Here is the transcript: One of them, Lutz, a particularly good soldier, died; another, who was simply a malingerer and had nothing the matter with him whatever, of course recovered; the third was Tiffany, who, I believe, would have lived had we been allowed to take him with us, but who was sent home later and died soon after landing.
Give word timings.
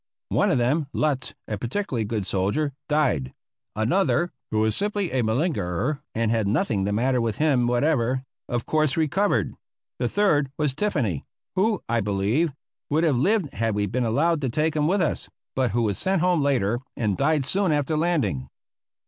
One 0.29 0.49
of 0.49 0.57
them, 0.57 0.87
Lutz, 0.93 1.35
a 1.47 1.59
particularly 1.59 2.05
good 2.05 2.25
soldier, 2.25 2.73
died; 2.89 3.35
another, 3.75 4.31
who 4.49 4.57
was 4.61 4.75
simply 4.75 5.11
a 5.11 5.21
malingerer 5.21 6.01
and 6.15 6.31
had 6.31 6.47
nothing 6.47 6.85
the 6.85 6.91
matter 6.91 7.21
with 7.21 7.35
him 7.37 7.67
whatever, 7.67 8.23
of 8.49 8.65
course 8.65 8.97
recovered; 8.97 9.53
the 9.99 10.07
third 10.09 10.49
was 10.57 10.73
Tiffany, 10.73 11.23
who, 11.55 11.83
I 11.87 12.01
believe, 12.01 12.51
would 12.89 13.03
have 13.03 13.17
lived 13.17 13.53
had 13.53 13.75
we 13.75 13.85
been 13.85 14.03
allowed 14.03 14.41
to 14.41 14.49
take 14.49 14.75
him 14.75 14.87
with 14.87 15.01
us, 15.01 15.29
but 15.55 15.69
who 15.69 15.83
was 15.83 15.99
sent 15.99 16.19
home 16.19 16.41
later 16.41 16.79
and 16.97 17.15
died 17.15 17.45
soon 17.45 17.71
after 17.71 17.95
landing. 17.95 18.49